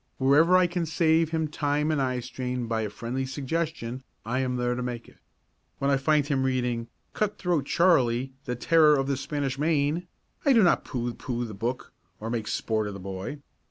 [0.17, 4.73] Wherever I can save him time and eyestrain by a friendly suggestion, I am there
[4.73, 5.17] to make it.
[5.77, 10.07] When I find him reading "Cut Throat Charley, the Terror of the Spanish Main,"
[10.43, 13.43] I do not pooh pooh the book or make sport of the boy.